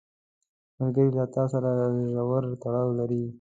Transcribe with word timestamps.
ملګری 0.79 1.09
له 1.17 1.25
تا 1.33 1.43
سره 1.53 1.69
ژور 2.13 2.43
تړاو 2.61 2.89
لري 2.99 3.21